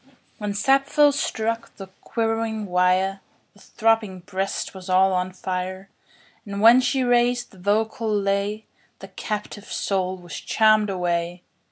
[0.01, 3.21] 1 When Sappho struck the quivering wire,
[3.53, 5.91] The throbbing breast was all on fire;
[6.43, 8.65] And when she raised the vocal lay,
[8.97, 11.43] The captive soul was charm'd away!